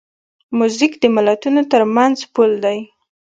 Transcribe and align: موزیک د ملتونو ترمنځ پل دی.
موزیک 0.57 0.93
د 0.99 1.03
ملتونو 1.15 1.61
ترمنځ 1.71 2.17
پل 2.33 2.51
دی. 2.63 2.79